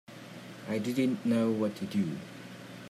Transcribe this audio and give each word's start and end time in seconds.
I 0.67 0.79
didn't 0.79 1.27
know 1.27 1.51
what 1.51 1.75
to 1.75 1.85
do. 1.85 2.17